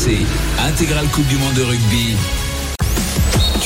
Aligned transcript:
RMC, 0.00 0.26
intégrale 0.66 1.06
Coupe 1.08 1.26
du 1.26 1.36
Monde 1.36 1.54
de 1.54 1.62
rugby. 1.62 2.16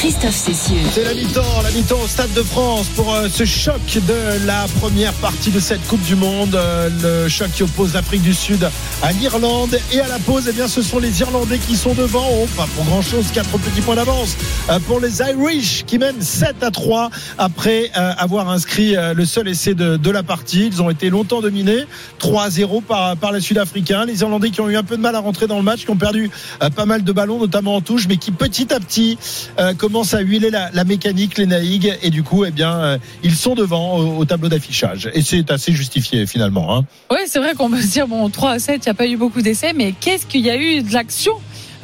Christophe. 0.04 0.34
C'est 0.34 1.04
la 1.04 1.14
mi-temps, 1.14 1.62
la 1.62 1.70
mi-temps 1.70 2.00
au 2.02 2.06
Stade 2.06 2.32
de 2.34 2.42
France 2.42 2.88
pour 2.88 3.14
euh, 3.14 3.28
ce 3.30 3.44
choc 3.44 3.80
de 3.94 4.46
la 4.46 4.66
première 4.80 5.12
partie 5.14 5.50
de 5.50 5.60
cette 5.60 5.86
Coupe 5.86 6.02
du 6.02 6.16
Monde. 6.16 6.54
Euh, 6.54 7.22
le 7.24 7.28
choc 7.28 7.48
qui 7.54 7.62
oppose 7.62 7.94
l'Afrique 7.94 8.22
du 8.22 8.34
Sud 8.34 8.68
à 9.02 9.12
l'Irlande. 9.12 9.78
Et 9.92 10.00
à 10.00 10.08
la 10.08 10.18
pause, 10.18 10.44
eh 10.48 10.52
bien, 10.52 10.68
ce 10.68 10.82
sont 10.82 10.98
les 10.98 11.20
Irlandais 11.20 11.58
qui 11.58 11.76
sont 11.76 11.94
devant. 11.94 12.26
Oh, 12.32 12.46
pas 12.56 12.66
pour 12.74 12.84
grand-chose, 12.84 13.26
4 13.32 13.58
petits 13.58 13.80
points 13.80 13.94
d'avance 13.94 14.36
euh, 14.68 14.78
pour 14.80 15.00
les 15.00 15.20
Irish 15.20 15.84
qui 15.86 15.98
mènent 15.98 16.20
7 16.20 16.62
à 16.62 16.70
3 16.70 17.10
après 17.38 17.90
avoir 17.94 18.50
inscrit 18.50 18.96
le 19.14 19.24
seul 19.24 19.48
essai 19.48 19.74
de, 19.74 20.10
la 20.10 20.22
partie. 20.22 20.66
Ils 20.66 20.82
ont 20.82 20.90
été 20.90 21.10
longtemps 21.10 21.40
dominés, 21.40 21.84
3 22.18 22.44
à 22.44 22.50
0 22.50 22.80
par, 22.82 23.16
par 23.16 23.32
les 23.32 23.40
Sud-Africains. 23.40 24.04
Les 24.04 24.20
Irlandais 24.20 24.50
qui 24.50 24.60
ont 24.60 24.68
eu 24.68 24.76
un 24.76 24.82
peu 24.82 24.96
de 24.96 25.02
mal 25.02 25.14
à 25.14 25.20
rentrer 25.20 25.46
dans 25.46 25.56
le 25.56 25.62
match, 25.62 25.84
qui 25.84 25.90
ont 25.90 25.96
perdu 25.96 26.30
pas 26.74 26.84
mal 26.84 27.04
de 27.04 27.12
ballons, 27.12 27.38
notamment 27.38 27.76
en 27.76 27.80
touche, 27.80 28.06
mais 28.08 28.16
qui 28.16 28.32
petit 28.32 28.72
à 28.72 28.80
petit 28.80 29.18
euh, 29.58 29.72
commencent 29.94 30.14
à 30.14 30.22
huiler 30.22 30.50
la, 30.50 30.84
mécanique, 30.84 31.38
les 31.38 31.46
naïgues, 31.46 31.96
et 32.02 32.10
du 32.10 32.24
coup, 32.24 32.44
eh 32.44 32.50
bien, 32.50 32.80
euh, 32.80 32.98
ils 33.22 33.36
sont 33.36 33.54
devant 33.54 33.96
au, 33.96 34.18
au 34.18 34.24
tableau 34.24 34.48
d'affichage. 34.48 35.08
Et 35.14 35.22
c'est 35.22 35.52
assez 35.52 35.70
justifié 35.70 36.26
finalement. 36.26 36.74
Hein. 36.76 36.84
Oui, 37.12 37.18
c'est 37.26 37.38
vrai 37.38 37.54
qu'on 37.54 37.70
peut 37.70 37.80
se 37.80 37.92
dire, 37.92 38.08
bon, 38.08 38.28
3 38.28 38.50
à 38.50 38.58
7, 38.58 38.80
il 38.84 38.88
n'y 38.88 38.90
a 38.90 38.94
pas 38.94 39.06
eu 39.06 39.16
beaucoup 39.16 39.40
d'essais, 39.40 39.72
mais 39.72 39.92
qu'est-ce 39.92 40.26
qu'il 40.26 40.40
y 40.40 40.50
a 40.50 40.56
eu 40.56 40.82
de 40.82 40.92
l'action? 40.92 41.34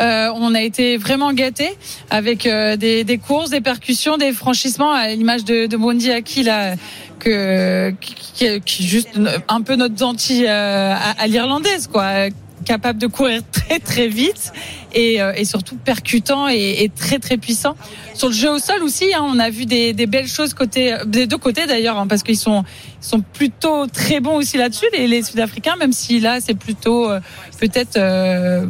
Euh, 0.01 0.29
on 0.35 0.57
a 0.57 0.61
été 0.61 0.97
vraiment 0.97 1.33
gâtés 1.33 1.71
avec 2.11 2.47
euh, 2.47 2.77
des, 2.77 3.21
courses, 3.25 3.51
des 3.51 3.61
percussions, 3.61 4.17
des 4.17 4.33
franchissements 4.33 4.93
à 4.93 5.07
l'image 5.07 5.45
de, 5.45 5.67
de 5.67 5.77
Bondi 5.77 6.11
Aki 6.11 6.43
là, 6.43 6.75
que, 7.21 7.95
qui, 8.01 8.61
qui, 8.65 8.89
juste 8.89 9.11
un 9.47 9.61
peu 9.61 9.77
notre 9.77 9.95
dentille 9.95 10.49
à, 10.49 10.97
à 10.97 11.27
l'irlandaise 11.29 11.87
quoi 11.87 12.31
capable 12.65 12.99
de 12.99 13.07
courir 13.07 13.43
très 13.53 13.79
très 13.79 14.09
vite 14.09 14.53
et, 14.93 15.21
euh, 15.21 15.33
et 15.37 15.45
surtout 15.45 15.77
percutant 15.77 16.49
et, 16.49 16.83
et, 16.83 16.89
très 16.89 17.19
très 17.19 17.37
puissant. 17.37 17.77
Sur 18.15 18.29
le 18.29 18.35
jeu 18.35 18.51
au 18.51 18.59
sol 18.59 18.83
aussi, 18.83 19.15
hein, 19.15 19.23
on 19.25 19.39
a 19.39 19.51
vu 19.51 19.67
des, 19.67 19.93
des, 19.93 20.07
belles 20.07 20.29
choses 20.29 20.55
côté 20.55 20.97
des 21.07 21.27
deux 21.27 21.39
côtés 21.39 21.67
d'ailleurs, 21.67 21.99
hein, 21.99 22.07
parce 22.07 22.23
qu'ils 22.23 22.39
sont 22.39 22.65
sont 23.01 23.21
plutôt 23.21 23.87
très 23.87 24.21
bons 24.21 24.37
aussi 24.37 24.59
là-dessus 24.59 24.87
les, 24.93 25.07
les 25.07 25.23
Sud-Africains, 25.23 25.77
même 25.77 25.93
si 25.93 26.21
là 26.21 26.41
c'est 26.41 26.55
plutôt 26.55 27.11
euh, 27.11 27.21
peut-être 27.59 27.97
euh, 27.97 28.67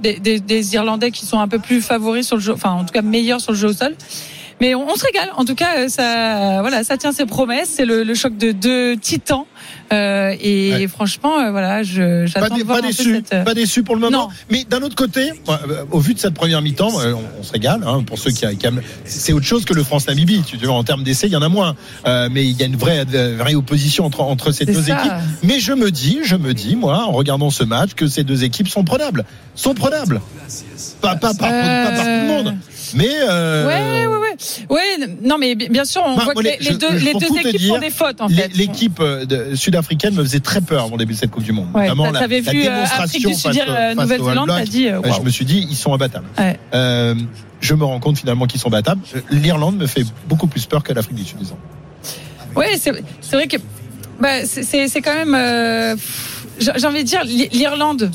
des, 0.00 0.18
des, 0.18 0.40
des, 0.40 0.74
Irlandais 0.74 1.10
qui 1.10 1.26
sont 1.26 1.38
un 1.38 1.48
peu 1.48 1.58
plus 1.58 1.82
favoris 1.82 2.26
sur 2.26 2.36
le 2.36 2.42
jeu, 2.42 2.52
enfin 2.52 2.70
en 2.70 2.84
tout 2.84 2.92
cas 2.92 3.02
meilleurs 3.02 3.40
sur 3.40 3.52
le 3.52 3.58
jeu 3.58 3.68
au 3.68 3.72
sol. 3.72 3.94
Mais 4.60 4.74
on, 4.74 4.88
on 4.88 4.94
se 4.94 5.04
régale. 5.04 5.30
En 5.36 5.44
tout 5.44 5.54
cas, 5.54 5.88
ça, 5.88 6.60
voilà, 6.60 6.84
ça 6.84 6.96
tient 6.96 7.12
ses 7.12 7.26
promesses. 7.26 7.70
C'est 7.70 7.84
le, 7.84 8.04
le, 8.04 8.14
choc 8.14 8.36
de 8.36 8.52
deux 8.52 8.96
titans. 8.96 9.46
Euh, 9.92 10.34
et 10.40 10.70
ouais. 10.72 10.88
franchement, 10.88 11.38
euh, 11.38 11.50
voilà, 11.50 11.82
je, 11.82 12.26
j'attends 12.26 12.48
pas, 12.48 12.58
de 12.58 12.64
voir 12.64 12.80
pas 12.80 12.86
déçu, 12.86 13.14
cette... 13.16 13.32
euh, 13.32 13.44
pas 13.44 13.54
déçu 13.54 13.82
pour 13.82 13.94
le 13.94 14.00
moment. 14.00 14.24
Non. 14.24 14.28
Mais 14.50 14.64
d'un 14.64 14.80
autre 14.82 14.96
côté, 14.96 15.32
au 15.90 16.00
vu 16.00 16.14
de 16.14 16.18
cette 16.18 16.34
première 16.34 16.62
mi-temps, 16.62 16.90
on, 16.92 17.40
on 17.40 17.42
se 17.42 17.52
régale. 17.52 17.82
Hein, 17.86 18.02
pour 18.06 18.18
ceux 18.18 18.30
qui, 18.30 18.44
qui 18.56 18.66
aiment, 18.66 18.82
c'est 19.04 19.32
autre 19.32 19.46
chose 19.46 19.64
que 19.64 19.74
le 19.74 19.82
France-Namibie. 19.82 20.42
Tu 20.46 20.56
vois, 20.56 20.74
en 20.74 20.84
termes 20.84 21.02
d'essais, 21.02 21.26
il 21.26 21.32
y 21.32 21.36
en 21.36 21.42
a 21.42 21.48
moins. 21.48 21.76
Euh, 22.06 22.28
mais 22.30 22.44
il 22.44 22.58
y 22.58 22.62
a 22.62 22.66
une 22.66 22.76
vraie, 22.76 23.04
vraie 23.04 23.54
opposition 23.54 24.04
entre, 24.06 24.20
entre 24.20 24.52
ces 24.52 24.64
deux 24.64 24.82
ça. 24.82 24.98
équipes. 24.98 25.12
Mais 25.42 25.60
je 25.60 25.72
me 25.72 25.90
dis, 25.90 26.20
je 26.24 26.36
me 26.36 26.54
dis, 26.54 26.76
moi, 26.76 27.04
en 27.06 27.12
regardant 27.12 27.50
ce 27.50 27.64
match, 27.64 27.94
que 27.94 28.06
ces 28.06 28.24
deux 28.24 28.44
équipes 28.44 28.68
sont 28.68 28.84
prenables, 28.84 29.24
sont 29.54 29.74
prenables. 29.74 30.20
Pas, 31.00 31.16
pas, 31.16 31.34
pas, 31.34 31.48
pas 31.50 31.90
par 31.90 32.04
tout 32.04 32.10
le 32.10 32.26
monde. 32.26 32.54
Mais 32.94 33.08
ouais, 33.08 34.06
ouais, 34.06 34.23
ouais. 34.70 34.80
Non, 35.22 35.38
mais 35.38 35.54
bien 35.54 35.84
sûr, 35.84 36.02
on 36.04 36.14
voit 36.14 36.34
que 36.34 36.40
les, 36.40 36.56
je- 36.60 36.72
deux, 36.74 36.98
je- 36.98 37.04
les 37.04 37.10
équipes 37.10 37.56
dire, 37.58 37.74
font 37.74 37.80
des 37.80 37.90
fautes 37.90 38.20
en 38.20 38.28
fait. 38.28 38.50
L'équipe 38.54 38.98
euh, 39.00 39.54
sud-africaine 39.56 40.14
me 40.14 40.22
faisait 40.22 40.40
très 40.40 40.60
peur 40.60 40.82
avant 40.84 40.92
le 40.92 40.98
début 40.98 41.14
de 41.14 41.18
cette 41.18 41.30
Coupe 41.30 41.42
du 41.44 41.52
Monde. 41.52 41.68
Ouais, 41.74 41.82
Notamment 41.82 42.10
la, 42.10 42.20
la 42.20 42.26
vu, 42.26 42.60
euh, 42.60 42.62
démonstration 42.74 43.28
du 43.30 43.34
Sud 43.34 43.52
face, 43.52 43.56
euh, 43.68 43.94
Nouvelle-Zélande, 43.94 44.48
t'as 44.48 44.64
dit, 44.64 44.88
euh. 44.88 45.00
Je 45.16 45.20
me 45.22 45.30
suis 45.30 45.44
dit, 45.44 45.66
ils 45.70 45.76
sont. 45.76 45.92
Ouais. 46.38 46.58
Euh, 46.74 47.14
je 47.60 47.74
me 47.74 47.84
rends 47.84 48.00
compte 48.00 48.18
finalement 48.18 48.46
qu'ils 48.46 48.60
sont 48.60 48.70
battables. 48.70 49.00
L'Irlande 49.30 49.76
me 49.78 49.86
fait 49.86 50.04
beaucoup 50.28 50.46
plus 50.46 50.66
peur 50.66 50.82
que 50.82 50.92
l'Afrique 50.92 51.16
du 51.16 51.24
Sud. 51.24 51.38
disons. 51.38 51.56
Oui, 52.56 52.66
c'est 52.78 52.90
vrai 53.32 53.46
que 53.46 53.56
bah, 54.20 54.44
c'est- 54.44 55.00
quand 55.02 55.14
même. 55.24 55.96
J'ai 56.58 56.86
envie 56.86 57.02
de 57.02 57.08
dire 57.08 57.24
l'I- 57.24 57.48
l'Irlande. 57.52 58.10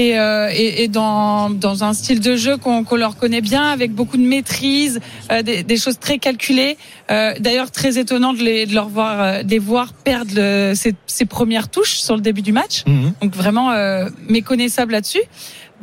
Et, 0.00 0.18
euh, 0.18 0.50
et, 0.54 0.82
et 0.84 0.88
dans, 0.88 1.50
dans 1.50 1.84
un 1.84 1.92
style 1.92 2.20
de 2.20 2.34
jeu 2.44 2.56
qu'on 2.56 2.84
qu'on 2.84 2.96
leur 2.96 3.16
connaît 3.16 3.42
bien, 3.42 3.64
avec 3.76 3.92
beaucoup 3.92 4.16
de 4.16 4.22
maîtrise, 4.34 4.98
euh, 5.30 5.42
des, 5.42 5.62
des 5.62 5.76
choses 5.76 5.98
très 5.98 6.18
calculées. 6.18 6.78
Euh, 7.10 7.34
D'ailleurs, 7.38 7.70
très 7.70 7.98
étonnant 7.98 8.32
de 8.32 8.38
les, 8.48 8.64
de 8.64 8.74
leur 8.74 8.88
voir, 8.88 9.20
euh, 9.20 9.42
de 9.42 9.50
les 9.50 9.58
voir 9.58 9.92
perdre 9.92 10.32
le, 10.34 10.72
ces, 10.74 10.94
ces 11.06 11.26
premières 11.26 11.68
touches 11.68 11.96
sur 12.06 12.14
le 12.16 12.22
début 12.22 12.40
du 12.40 12.52
match. 12.52 12.84
Donc 13.20 13.34
vraiment 13.36 13.72
euh, 13.72 14.08
méconnaissable 14.26 14.92
là-dessus. 14.92 15.22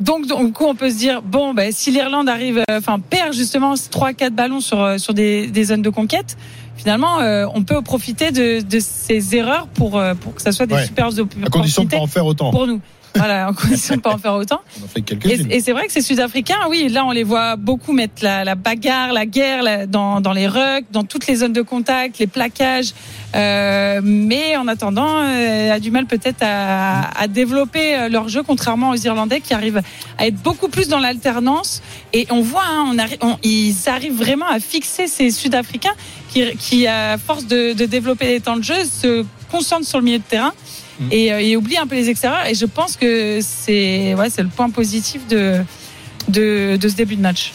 Donc, 0.00 0.26
du 0.26 0.52
coup, 0.52 0.64
on 0.64 0.74
peut 0.74 0.90
se 0.90 0.96
dire 0.98 1.22
bon, 1.22 1.54
ben, 1.54 1.70
si 1.72 1.90
l'Irlande 1.92 2.28
arrive, 2.28 2.62
enfin 2.72 2.98
perd 3.00 3.32
justement 3.34 3.74
trois, 3.90 4.12
quatre 4.14 4.34
ballons 4.34 4.60
sur 4.60 4.98
sur 4.98 5.12
des, 5.14 5.46
des 5.48 5.64
zones 5.64 5.82
de 5.82 5.90
conquête, 5.90 6.36
finalement, 6.76 7.20
euh, 7.20 7.46
on 7.54 7.62
peut 7.62 7.80
profiter 7.82 8.30
de, 8.32 8.60
de 8.62 8.78
ces 8.80 9.36
erreurs 9.36 9.66
pour 9.68 10.00
pour 10.20 10.34
que 10.34 10.42
ça 10.42 10.50
soit 10.52 10.66
des 10.66 10.74
Ouais. 10.74 10.86
super 10.86 11.06
À 11.06 11.10
condition 11.10 11.84
de 11.84 11.88
pas 11.88 11.96
opportunités 11.96 11.96
en 11.98 12.06
faire 12.06 12.26
autant. 12.26 12.50
pour 12.50 12.66
nous. 12.66 12.80
Voilà, 13.14 13.48
en 13.48 13.54
condition 13.54 13.96
de 13.96 14.00
pas 14.00 14.12
en 14.14 14.18
faire 14.18 14.34
autant. 14.34 14.60
On 14.80 14.84
en 14.84 14.88
fait 14.88 15.00
Et, 15.50 15.56
et 15.56 15.60
c'est 15.60 15.72
vrai 15.72 15.86
que 15.86 15.92
ces 15.92 16.02
Sud-Africains, 16.02 16.58
oui, 16.68 16.88
là 16.88 17.04
on 17.04 17.10
les 17.10 17.24
voit 17.24 17.56
beaucoup 17.56 17.92
mettre 17.92 18.22
la, 18.22 18.44
la 18.44 18.54
bagarre, 18.54 19.12
la 19.12 19.26
guerre 19.26 19.86
dans, 19.88 20.20
dans 20.20 20.32
les 20.32 20.46
rucks, 20.46 20.84
dans 20.92 21.04
toutes 21.04 21.26
les 21.26 21.36
zones 21.36 21.52
de 21.52 21.62
contact, 21.62 22.18
les 22.18 22.26
plaquages. 22.26 22.92
Euh, 23.34 24.00
mais 24.02 24.56
en 24.56 24.68
attendant, 24.68 25.18
euh, 25.18 25.72
a 25.72 25.80
du 25.80 25.90
mal 25.90 26.06
peut-être 26.06 26.42
à, 26.42 27.10
à 27.18 27.28
développer 27.28 27.94
euh, 27.96 28.08
leur 28.08 28.28
jeu, 28.28 28.42
contrairement 28.42 28.90
aux 28.90 28.96
Irlandais 28.96 29.40
qui 29.40 29.52
arrivent 29.54 29.82
à 30.18 30.26
être 30.26 30.36
beaucoup 30.42 30.68
plus 30.68 30.88
dans 30.88 30.98
l'alternance. 30.98 31.82
Et 32.12 32.26
on 32.30 32.40
voit, 32.40 32.64
hein, 32.66 32.86
on 32.90 32.96
arri- 32.96 33.18
on- 33.20 33.36
ils 33.42 33.74
arrivent 33.88 34.16
vraiment 34.16 34.46
à 34.48 34.60
fixer 34.60 35.06
ces 35.08 35.30
Sud-Africains 35.30 35.92
qui, 36.28 36.44
qui, 36.56 36.86
à 36.86 37.18
force 37.18 37.46
de, 37.46 37.72
de 37.72 37.86
développer 37.86 38.26
les 38.26 38.40
temps 38.40 38.56
de 38.56 38.62
jeu, 38.64 38.84
se 38.84 39.24
concentrent 39.50 39.86
sur 39.86 39.98
le 39.98 40.04
milieu 40.04 40.18
de 40.18 40.24
terrain 40.24 40.52
Mm. 40.98 41.08
et, 41.12 41.32
euh, 41.32 41.38
et 41.40 41.56
oublie 41.56 41.76
un 41.76 41.86
peu 41.86 41.94
les 41.94 42.08
extérieurs. 42.08 42.46
Et 42.46 42.54
je 42.54 42.66
pense 42.66 42.96
que 42.96 43.38
c'est 43.40 44.14
ouais, 44.14 44.30
c'est 44.30 44.42
le 44.42 44.48
point 44.48 44.70
positif 44.70 45.26
de, 45.28 45.62
de, 46.28 46.76
de 46.76 46.88
ce 46.88 46.94
début 46.94 47.16
de 47.16 47.22
match. 47.22 47.52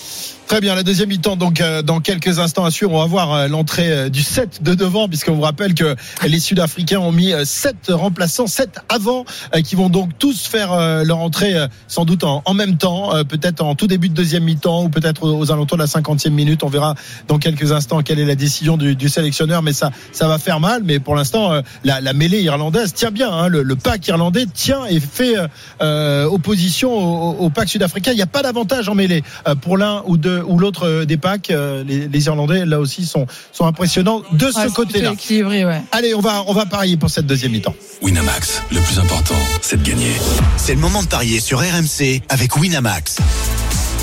Très 0.54 0.62
bien, 0.62 0.76
la 0.76 0.84
deuxième 0.84 1.10
mi-temps, 1.10 1.36
donc 1.36 1.62
euh, 1.62 1.82
dans 1.82 2.00
quelques 2.00 2.38
instants, 2.38 2.64
assure, 2.64 2.92
on 2.92 3.00
va 3.00 3.08
voir 3.08 3.34
euh, 3.34 3.48
l'entrée 3.48 3.92
euh, 3.92 4.10
du 4.10 4.22
7 4.22 4.62
de 4.62 4.76
devant, 4.76 5.08
puisqu'on 5.08 5.34
vous 5.34 5.42
rappelle 5.42 5.74
que 5.74 5.96
les 6.28 6.40
Sud-Africains 6.40 7.00
ont 7.00 7.12
mis 7.12 7.34
7 7.44 7.76
remplaçants, 7.90 8.46
7 8.46 8.78
avant, 8.88 9.26
qui 9.64 9.74
vont 9.74 9.90
donc 9.90 10.12
tous 10.20 10.46
faire 10.46 11.04
leur 11.04 11.18
entrée 11.18 11.56
sans 11.88 12.06
doute 12.06 12.24
en, 12.24 12.54
même 12.54 12.78
temps, 12.78 13.14
peut-être 13.28 13.64
en 13.64 13.74
tout 13.74 13.88
début 13.88 14.10
de 14.10 14.14
deuxième 14.14 14.44
mi-temps, 14.44 14.84
ou 14.84 14.90
peut-être 14.90 15.28
aux, 15.28 15.52
alentours 15.52 15.78
de 15.78 15.82
la 15.82 15.88
50e 15.88 16.30
minute. 16.30 16.64
On 16.64 16.70
verra 16.70 16.94
dans 17.28 17.40
quelques 17.40 17.72
instants 17.72 18.04
quelle 18.04 18.20
est 18.20 18.26
la 18.26 18.36
décision 18.36 18.78
du, 18.78 19.10
sélectionneur, 19.10 19.64
mais 19.64 19.74
ça, 19.74 19.90
ça 20.12 20.28
va 20.28 20.38
faire 20.38 20.60
mal. 20.60 20.84
Mais 20.84 21.00
pour 21.00 21.16
l'instant, 21.16 21.62
la, 21.84 22.14
mêlée 22.14 22.44
irlandaise 22.44 22.94
tient 22.94 23.12
bien, 23.12 23.32
hein, 23.32 23.48
le, 23.48 23.76
pack 23.76 24.08
irlandais 24.08 24.46
tient 24.46 24.86
et 24.86 25.00
fait 25.00 25.36
opposition 25.80 26.92
au, 26.92 27.46
au 27.46 27.50
pack 27.50 27.70
sud-africain. 27.70 28.12
Il 28.12 28.18
n'y 28.18 28.22
a 28.22 28.28
pas 28.28 28.44
d'avantage 28.44 28.88
en 28.88 28.96
mêlée 28.96 29.24
pour 29.62 29.78
l'un 29.78 30.04
ou 30.06 30.18
deux 30.18 30.43
ou 30.46 30.60
l'autre 30.60 30.88
euh, 30.88 31.06
des 31.06 31.18
packs. 31.18 31.50
Euh, 31.52 31.84
les, 31.84 32.08
les 32.08 32.26
Irlandais 32.26 32.66
là 32.66 32.80
aussi 32.80 33.06
sont 33.06 33.26
sont 33.52 33.66
impressionnants 33.66 34.22
de 34.32 34.52
ce 34.52 34.72
côté-là. 34.74 35.12
équilibré, 35.12 35.66
ouais. 35.66 35.82
Allez, 35.92 36.14
on 36.14 36.22
va 36.22 36.44
on 36.48 36.54
va 36.54 36.66
parier 36.66 36.98
pour 36.98 37.10
cette 37.10 37.26
deuxième 37.26 37.52
mi-temps. 37.52 37.76
Winamax, 38.02 38.62
le 38.72 38.80
plus 38.80 39.00
important, 39.00 39.36
c'est 39.62 39.82
de 39.82 39.88
gagner. 39.88 40.12
C'est 40.58 40.76
le 40.76 40.82
moment 40.82 41.02
de 41.04 41.08
parier 41.08 41.40
sur 41.40 41.60
RMC 41.60 42.22
avec 42.30 42.56
Winamax. 42.58 43.18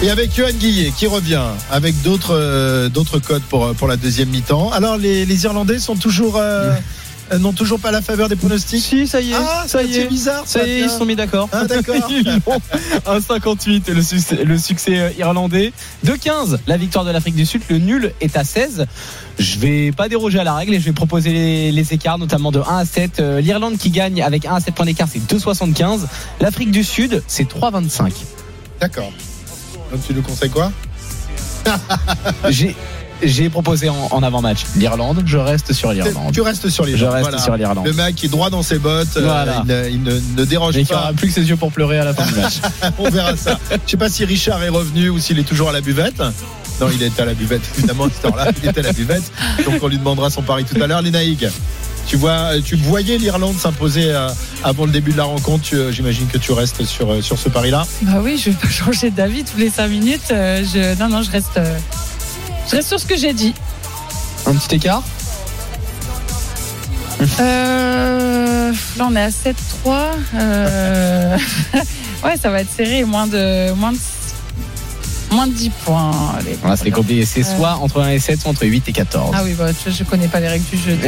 Et 0.03 0.09
avec 0.09 0.34
Johan 0.34 0.53
Guillet 0.59 0.93
qui 0.97 1.06
revient 1.06 1.43
avec 1.71 2.01
d'autres 2.01 2.34
euh, 2.34 2.89
d'autres 2.89 3.19
codes 3.19 3.43
pour 3.43 3.75
pour 3.75 3.87
la 3.87 3.97
deuxième 3.97 4.31
mi-temps. 4.31 4.71
Alors 4.72 4.97
les, 4.97 5.27
les 5.27 5.45
Irlandais 5.45 5.78
sont 5.78 5.95
toujours 5.95 6.39
euh, 6.39 6.71
euh, 6.71 6.75
n'ont 7.39 7.53
toujours 7.53 7.79
pas 7.79 7.91
la 7.91 8.03
faveur 8.03 8.29
des 8.29 8.37
pronostics. 8.37 8.83
Si, 8.83 9.07
ça 9.07 9.21
y 9.21 9.31
est, 9.33 9.35
Ah, 9.37 9.65
ça 9.67 9.83
y 9.83 9.93
c'est 9.93 10.01
est. 10.03 10.07
bizarre. 10.07 10.43
Ça 10.47 10.67
y 10.67 10.71
est, 10.71 10.81
ils 10.81 10.91
sont 10.91 11.05
mis 11.05 11.17
d'accord. 11.17 11.49
Ah, 11.53 11.65
d'accord. 11.65 11.95
Ils 12.11 12.41
ont 12.47 12.61
un 13.07 13.21
58 13.21 13.89
le 13.91 14.03
succès, 14.03 14.45
le 14.45 14.59
succès 14.59 14.99
euh, 14.99 15.10
irlandais. 15.19 15.72
De 16.04 16.13
15, 16.15 16.59
la 16.66 16.77
victoire 16.77 17.04
de 17.04 17.10
l'Afrique 17.10 17.34
du 17.37 17.47
Sud. 17.47 17.63
Le 17.69 17.78
nul 17.78 18.13
est 18.21 18.37
à 18.37 18.45
16. 18.45 18.87
Je 19.39 19.59
vais 19.59 19.93
pas 19.93 20.09
déroger 20.09 20.39
à 20.41 20.45
la 20.45 20.54
règle 20.54 20.75
et 20.75 20.81
je 20.81 20.84
vais 20.87 20.93
proposer 20.93 21.33
les, 21.33 21.72
les 21.72 21.93
écarts, 21.95 22.19
notamment 22.19 22.51
de 22.53 22.60
1 22.60 22.63
à 22.78 22.84
7. 22.84 23.21
Euh, 23.21 23.41
L'Irlande 23.41 23.78
qui 23.78 23.91
gagne 23.91 24.22
avec 24.22 24.45
1 24.45 24.54
à 24.57 24.60
7 24.60 24.75
points 24.75 24.87
d'écart, 24.87 25.09
c'est 25.10 25.21
2,75. 25.21 26.01
L'Afrique 26.41 26.71
du 26.71 26.83
Sud, 26.84 27.22
c'est 27.27 27.49
3,25. 27.51 28.13
D'accord. 28.81 29.13
Donc 29.93 30.01
tu 30.07 30.15
nous 30.15 30.22
conseilles 30.22 30.51
quoi? 30.51 30.71
J'ai, 32.49 32.75
j'ai 33.22 33.49
proposé 33.51 33.89
en, 33.89 34.09
en 34.11 34.22
avant-match 34.22 34.61
l'Irlande. 34.77 35.22
Je 35.27 35.37
reste 35.39 35.72
sur 35.72 35.93
l'Irlande. 35.93 36.33
Tu 36.33 36.41
restes 36.41 36.69
sur 36.69 36.84
les 36.84 36.97
Je 36.97 37.05
reste 37.05 37.22
voilà. 37.22 37.39
sur 37.39 37.57
l'Irlande. 37.57 37.87
Le 37.87 37.93
mec 37.93 38.15
qui 38.17 38.27
est 38.27 38.28
droit 38.31 38.51
dans 38.51 38.63
ses 38.63 38.78
bottes, 38.78 39.17
euh, 39.17 39.45
il, 39.65 39.67
ne- 39.67 39.89
il 39.91 40.03
ne, 40.03 40.21
ne 40.37 40.45
dérange 40.45 40.77
Et 40.77 40.84
pas. 40.84 40.95
aura 40.97 41.13
plus 41.13 41.28
que 41.28 41.34
ses 41.34 41.49
yeux 41.49 41.57
pour 41.57 41.72
pleurer 41.72 41.99
à 41.99 42.05
la 42.05 42.15
fin 42.15 42.27
du 42.27 42.34
match. 42.41 42.55
On 42.99 43.09
verra 43.11 43.37
ça. 43.37 43.59
Je 43.87 43.91
sais 43.91 43.97
pas 43.97 44.09
si 44.09 44.25
Richard 44.25 44.63
est 44.63 44.69
revenu 44.69 45.09
ou 45.11 45.19
s'il 45.19 45.39
est 45.39 45.45
toujours 45.45 45.69
à 45.69 45.72
la 45.72 45.81
buvette. 45.81 46.21
Non, 46.81 46.87
il 46.95 47.03
était 47.03 47.21
à 47.22 47.27
la 47.27 47.34
buvette, 47.34 47.61
évidemment, 47.77 48.05
à 48.05 48.09
cette 48.11 48.25
heure-là. 48.25 48.49
Il 48.63 48.69
était 48.69 48.81
à 48.81 48.84
la 48.84 48.93
buvette. 48.93 49.31
Donc 49.66 49.75
on 49.83 49.89
lui 49.89 49.99
demandera 49.99 50.31
son 50.31 50.43
pari 50.43 50.65
tout 50.65 50.83
à 50.83 50.87
l'heure. 50.87 51.03
Les 51.03 51.11
Naïg. 51.11 51.49
Tu 52.07 52.16
vois, 52.16 52.53
tu 52.65 52.75
voyais 52.75 53.19
l'Irlande 53.19 53.57
s'imposer 53.59 54.07
euh, 54.11 54.28
avant 54.65 54.87
le 54.87 54.91
début 54.91 55.13
de 55.13 55.19
la 55.19 55.25
rencontre. 55.25 55.69
Euh, 55.75 55.93
J'imagine 55.93 56.27
que 56.27 56.39
tu 56.39 56.51
restes 56.53 56.84
sur, 56.84 57.23
sur 57.23 57.39
ce 57.39 57.49
pari-là. 57.51 57.87
Bah 58.03 58.21
oui, 58.23 58.37
je 58.43 58.51
vais 58.51 58.57
pas 58.57 58.69
changer 58.71 59.11
d'avis 59.11 59.45
tous 59.45 59.59
les 59.59 59.69
5 59.71 59.87
minutes. 59.89 60.21
je... 60.31 60.99
Non, 60.99 61.09
non, 61.09 61.23
je 61.23 61.31
reste, 61.31 61.61
je 62.71 62.77
reste 62.77 62.89
sur 62.89 63.01
ce 63.01 63.07
que 63.07 63.17
j'ai 63.17 63.33
dit. 63.33 63.55
Un 64.47 64.55
petit 64.55 64.77
écart 64.77 65.03
Euh, 67.41 68.72
Là, 68.97 69.07
on 69.11 69.17
est 69.17 69.22
à 69.22 69.28
7-3. 69.28 69.55
Euh... 70.34 71.39
ouais, 72.25 72.37
ça 72.37 72.51
va 72.51 72.61
être 72.61 72.71
serré. 72.71 73.05
Moins 73.05 73.27
de, 73.27 73.72
moins 73.72 73.93
de, 73.93 73.99
moins 75.30 75.47
de 75.47 75.53
10 75.53 75.71
points. 75.84 76.10
Allez, 76.38 76.56
Voilà, 76.60 76.77
c'est 76.77 76.91
compliqué. 76.91 77.24
C'est 77.24 77.41
Euh. 77.42 77.56
soit 77.56 77.74
entre 77.77 78.00
1 78.00 78.10
et 78.10 78.18
7, 78.18 78.41
soit 78.41 78.50
entre 78.50 78.65
8 78.66 78.88
et 78.88 78.92
14. 78.92 79.30
Ah 79.34 79.42
oui, 79.44 79.54
bah, 79.59 79.66
tu 79.72 79.88
vois, 79.88 79.98
je 79.98 80.04
connais 80.04 80.28
pas 80.28 80.41
les 80.41 80.48
règles 80.48 80.65
du 80.71 80.77
jeu. 80.77 80.97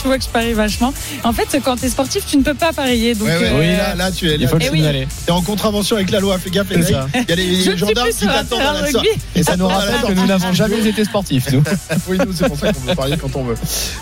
tu 0.00 0.06
vois 0.06 0.18
que 0.18 0.24
je 0.24 0.28
parie 0.28 0.52
vachement. 0.52 0.92
En 1.24 1.32
fait, 1.32 1.48
quand 1.64 1.76
tu 1.76 1.86
es 1.86 1.88
sportif, 1.88 2.24
tu 2.26 2.36
ne 2.36 2.42
peux 2.42 2.54
pas 2.54 2.72
parier. 2.72 3.14
Donc, 3.14 3.28
Ouais, 3.28 3.36
ouais, 3.36 3.50
euh, 3.52 3.58
oui, 3.58 3.76
là, 3.76 3.94
là, 3.94 4.10
tu 4.12 4.28
es, 4.30 4.36
Il 4.36 4.48
faut 4.48 4.56
le 4.56 4.62
Eh 4.64 4.70
oui. 4.70 4.78
signaler. 4.78 5.08
t'es 5.26 5.32
en 5.32 5.42
contravention 5.42 5.96
avec 5.96 6.10
la 6.10 6.20
loi. 6.20 6.38
Fais 6.38 6.50
gaffe, 6.50 6.68
ça. 6.68 7.06
Il 7.14 7.28
y 7.28 7.32
a 7.32 7.36
les 7.36 7.76
gendarmes 7.76 8.08
qui 8.10 8.26
t'attendent 8.26 8.60
à 8.60 8.72
la 8.80 8.86
de 8.86 8.92
sortie. 8.92 9.08
Et 9.34 9.42
ça 9.42 9.56
nous 9.56 9.66
rappelle 9.68 10.00
que 10.08 10.12
nous 10.12 10.26
n'avons 10.26 10.52
jamais 10.52 10.86
été 10.86 11.04
sportifs, 11.04 11.50
nous. 11.52 11.62
Oui, 12.08 12.18
nous, 12.24 12.32
c'est 12.32 12.48
pour 12.48 12.58
ça 12.58 12.72
qu'on 12.72 12.80
peut 12.80 12.94
parier 12.94 13.16
quand 13.16 13.34
on 13.36 13.44
veut. 13.44 13.54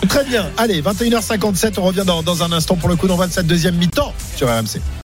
Très 0.07 0.23
bien. 0.25 0.49
Allez, 0.57 0.81
21h57, 0.81 1.73
on 1.77 1.83
revient 1.83 2.03
dans, 2.05 2.23
dans 2.23 2.43
un 2.43 2.51
instant 2.51 2.75
pour 2.75 2.89
le 2.89 2.95
coup 2.95 3.07
de 3.07 3.13
cette 3.29 3.47
deuxième 3.47 3.75
mi-temps 3.75 4.13
sur 4.35 4.47
RMC. 4.47 4.79